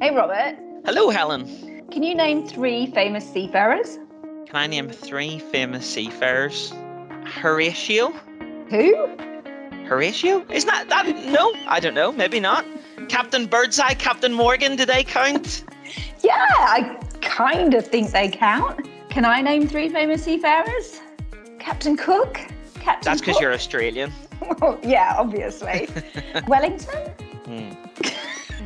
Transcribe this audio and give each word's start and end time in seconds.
Hey, 0.00 0.14
Robert. 0.14 0.56
Hello, 0.84 1.10
Helen. 1.10 1.44
Can 1.90 2.04
you 2.04 2.14
name 2.14 2.46
three 2.46 2.86
famous 2.86 3.28
seafarers? 3.28 3.98
Can 4.46 4.54
I 4.54 4.68
name 4.68 4.88
three 4.88 5.40
famous 5.40 5.84
seafarers? 5.84 6.72
Horatio? 7.24 8.10
Who? 8.70 9.08
Horatio? 9.86 10.46
Isn't 10.50 10.68
that 10.70 10.88
that? 10.88 11.06
No, 11.26 11.52
I 11.66 11.80
don't 11.80 11.94
know. 11.94 12.12
Maybe 12.12 12.38
not. 12.38 12.64
Captain 13.08 13.46
Birdseye, 13.46 13.94
Captain 13.94 14.32
Morgan. 14.32 14.76
Do 14.76 14.86
they 14.86 15.02
count? 15.02 15.64
Yeah, 16.22 16.46
I 16.48 16.96
kind 17.20 17.74
of 17.74 17.84
think 17.84 18.12
they 18.12 18.28
count. 18.28 18.86
Can 19.10 19.24
I 19.24 19.40
name 19.40 19.66
three 19.66 19.88
famous 19.88 20.22
seafarers? 20.22 21.00
Captain 21.58 21.96
Cook. 21.96 22.34
Captain. 22.74 23.02
That's 23.02 23.20
because 23.20 23.40
you're 23.40 23.52
Australian. 23.52 24.12
Well, 24.60 24.78
yeah, 24.82 25.16
obviously. 25.18 25.88
Wellington. 26.46 27.10
Hmm. 27.44 27.87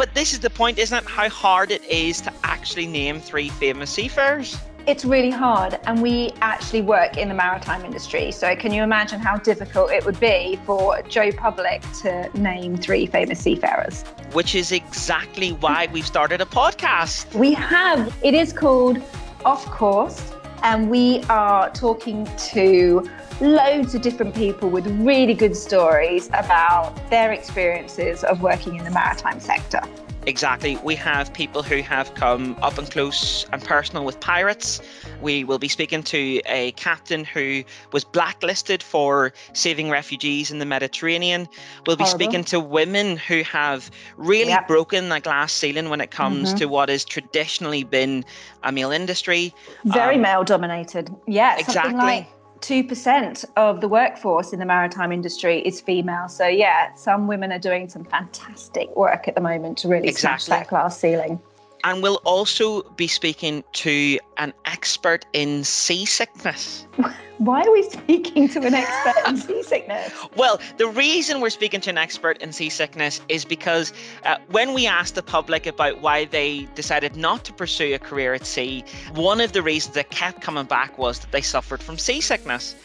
But 0.02 0.14
this 0.14 0.32
is 0.32 0.40
the 0.40 0.50
point, 0.50 0.80
isn't 0.80 0.98
it? 0.98 1.08
How 1.08 1.28
hard 1.28 1.70
it 1.70 1.84
is 1.84 2.20
to 2.22 2.32
actually 2.42 2.88
name 2.88 3.20
three 3.20 3.50
famous 3.50 3.88
seafarers. 3.88 4.58
It's 4.84 5.04
really 5.04 5.30
hard, 5.30 5.78
and 5.84 6.02
we 6.02 6.32
actually 6.40 6.82
work 6.82 7.16
in 7.16 7.28
the 7.28 7.36
maritime 7.36 7.84
industry. 7.84 8.32
So, 8.32 8.56
can 8.56 8.72
you 8.72 8.82
imagine 8.82 9.20
how 9.20 9.36
difficult 9.36 9.92
it 9.92 10.04
would 10.04 10.18
be 10.18 10.58
for 10.66 11.00
Joe 11.02 11.30
Public 11.30 11.82
to 12.00 12.28
name 12.36 12.76
three 12.76 13.06
famous 13.06 13.38
seafarers? 13.38 14.02
Which 14.32 14.56
is 14.56 14.72
exactly 14.72 15.52
why 15.52 15.86
we've 15.92 16.04
started 16.04 16.40
a 16.40 16.46
podcast. 16.46 17.32
We 17.36 17.54
have. 17.54 18.12
It 18.24 18.34
is 18.34 18.52
called 18.52 19.00
Off 19.44 19.64
Course, 19.66 20.32
and 20.62 20.88
we 20.88 21.22
are 21.24 21.70
talking 21.70 22.28
to 22.36 23.08
loads 23.40 23.94
of 23.94 24.02
different 24.02 24.34
people 24.34 24.70
with 24.70 24.86
really 25.00 25.34
good 25.34 25.56
stories 25.56 26.28
about 26.28 26.94
their 27.10 27.32
experiences 27.32 28.24
of 28.24 28.42
working 28.42 28.76
in 28.76 28.84
the 28.84 28.90
maritime 28.90 29.40
sector. 29.40 29.80
Exactly. 30.24 30.76
We 30.84 30.94
have 30.94 31.32
people 31.32 31.64
who 31.64 31.82
have 31.82 32.14
come 32.14 32.56
up 32.62 32.78
and 32.78 32.88
close 32.88 33.44
and 33.52 33.62
personal 33.62 34.04
with 34.04 34.20
pirates. 34.20 34.80
We 35.20 35.42
will 35.42 35.58
be 35.58 35.66
speaking 35.66 36.04
to 36.04 36.40
a 36.46 36.70
captain 36.72 37.24
who 37.24 37.64
was 37.92 38.04
blacklisted 38.04 38.84
for 38.84 39.32
saving 39.52 39.90
refugees 39.90 40.50
in 40.52 40.60
the 40.60 40.64
Mediterranean. 40.64 41.48
We'll 41.86 41.96
be 41.96 42.04
Horrible. 42.04 42.18
speaking 42.20 42.44
to 42.44 42.60
women 42.60 43.16
who 43.16 43.42
have 43.42 43.90
really 44.16 44.50
Yep. 44.50 44.68
broken 44.68 45.08
the 45.08 45.18
glass 45.18 45.52
ceiling 45.52 45.90
when 45.90 46.00
it 46.00 46.12
comes 46.12 46.54
Mhm. 46.54 46.58
to 46.58 46.66
what 46.66 46.88
has 46.88 47.04
traditionally 47.04 47.82
been 47.82 48.24
a 48.62 48.70
male 48.70 48.92
industry. 48.92 49.52
Very 49.84 50.14
Um, 50.16 50.22
male 50.22 50.44
dominated. 50.44 51.10
Yeah, 51.26 51.56
exactly. 51.58 51.94
like 51.94 52.26
2% 52.62 53.44
of 53.56 53.80
the 53.80 53.88
workforce 53.88 54.52
in 54.52 54.60
the 54.60 54.64
maritime 54.64 55.12
industry 55.12 55.58
is 55.60 55.80
female. 55.80 56.28
So, 56.28 56.46
yeah, 56.46 56.94
some 56.94 57.26
women 57.26 57.52
are 57.52 57.58
doing 57.58 57.88
some 57.88 58.04
fantastic 58.04 58.94
work 58.96 59.26
at 59.26 59.34
the 59.34 59.40
moment 59.40 59.78
to 59.78 59.88
really 59.88 60.12
smash 60.12 60.46
that 60.46 60.68
glass 60.68 60.98
ceiling. 60.98 61.40
And 61.84 62.02
we'll 62.02 62.20
also 62.24 62.82
be 62.82 63.08
speaking 63.08 63.64
to 63.72 64.18
an 64.36 64.52
expert 64.66 65.26
in 65.32 65.64
seasickness. 65.64 66.86
Why 67.38 67.62
are 67.62 67.72
we 67.72 67.82
speaking 67.82 68.48
to 68.50 68.60
an 68.60 68.74
expert 68.74 69.28
in 69.28 69.36
seasickness? 69.48 70.12
Well, 70.36 70.60
the 70.76 70.86
reason 70.86 71.40
we're 71.40 71.50
speaking 71.50 71.80
to 71.80 71.90
an 71.90 71.98
expert 71.98 72.38
in 72.38 72.52
seasickness 72.52 73.20
is 73.28 73.44
because 73.44 73.92
uh, 74.24 74.36
when 74.50 74.74
we 74.74 74.86
asked 74.86 75.16
the 75.16 75.24
public 75.24 75.66
about 75.66 76.00
why 76.00 76.26
they 76.26 76.68
decided 76.76 77.16
not 77.16 77.44
to 77.46 77.52
pursue 77.52 77.94
a 77.94 77.98
career 77.98 78.32
at 78.32 78.46
sea, 78.46 78.84
one 79.14 79.40
of 79.40 79.52
the 79.52 79.62
reasons 79.62 79.96
that 79.96 80.10
kept 80.10 80.40
coming 80.40 80.66
back 80.66 80.96
was 80.98 81.18
that 81.18 81.32
they 81.32 81.42
suffered 81.42 81.82
from 81.82 81.98
seasickness. 81.98 82.76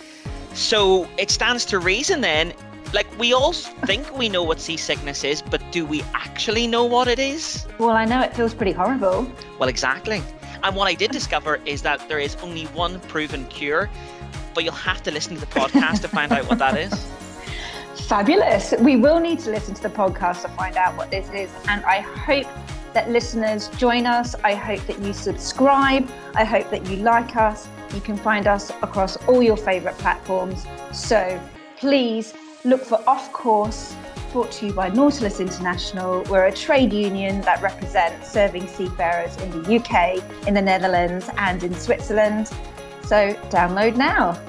So 0.53 1.07
it 1.19 1.29
stands 1.29 1.63
to 1.65 1.77
reason 1.77 2.21
then, 2.21 2.51
like 2.93 3.07
we 3.19 3.33
all 3.33 3.53
think 3.53 4.15
we 4.17 4.29
know 4.29 4.43
what 4.43 4.59
seasickness 4.59 5.23
is, 5.23 5.41
but 5.41 5.61
do 5.71 5.85
we 5.85 6.03
actually 6.13 6.67
know 6.67 6.85
what 6.85 7.07
it 7.07 7.19
is? 7.19 7.65
Well, 7.79 7.91
I 7.91 8.05
know 8.05 8.21
it 8.21 8.35
feels 8.35 8.53
pretty 8.53 8.71
horrible. 8.71 9.29
Well, 9.59 9.69
exactly. 9.69 10.21
And 10.63 10.75
what 10.75 10.87
I 10.87 10.93
did 10.93 11.11
discover 11.11 11.59
is 11.65 11.81
that 11.83 12.07
there 12.07 12.19
is 12.19 12.35
only 12.37 12.65
one 12.67 12.99
proven 13.01 13.45
cure, 13.47 13.89
but 14.53 14.63
you'll 14.63 14.73
have 14.73 15.03
to 15.03 15.11
listen 15.11 15.35
to 15.35 15.39
the 15.39 15.47
podcast 15.47 16.01
to 16.01 16.07
find 16.07 16.31
out 16.31 16.47
what 16.49 16.59
that 16.59 16.77
is. 16.77 16.93
Fabulous. 18.07 18.73
We 18.79 18.95
will 18.95 19.19
need 19.19 19.39
to 19.39 19.51
listen 19.51 19.75
to 19.75 19.83
the 19.83 19.89
podcast 19.89 20.43
to 20.43 20.49
find 20.49 20.77
out 20.77 20.95
what 20.95 21.11
this 21.11 21.29
is. 21.31 21.51
And 21.67 21.83
I 21.85 21.99
hope 21.99 22.47
that 22.93 23.09
listeners 23.09 23.67
join 23.69 24.05
us. 24.05 24.33
I 24.43 24.55
hope 24.55 24.85
that 24.87 24.99
you 24.99 25.13
subscribe. 25.13 26.09
I 26.33 26.43
hope 26.43 26.69
that 26.71 26.87
you 26.89 26.97
like 26.97 27.35
us. 27.35 27.67
You 27.93 28.01
can 28.01 28.17
find 28.17 28.47
us 28.47 28.69
across 28.81 29.17
all 29.27 29.43
your 29.43 29.57
favorite 29.57 29.97
platforms. 29.97 30.65
So 30.93 31.39
please 31.77 32.33
look 32.63 32.83
for 32.83 33.01
Off 33.07 33.31
Course, 33.31 33.95
brought 34.31 34.51
to 34.53 34.67
you 34.67 34.73
by 34.73 34.89
Nautilus 34.89 35.39
International. 35.39 36.23
We're 36.29 36.45
a 36.45 36.51
trade 36.51 36.93
union 36.93 37.41
that 37.41 37.61
represents 37.61 38.31
serving 38.31 38.67
seafarers 38.67 39.35
in 39.37 39.51
the 39.51 39.75
UK, 39.75 40.47
in 40.47 40.53
the 40.53 40.61
Netherlands, 40.61 41.29
and 41.37 41.63
in 41.63 41.73
Switzerland. 41.73 42.47
So 43.03 43.33
download 43.49 43.95
now. 43.95 44.39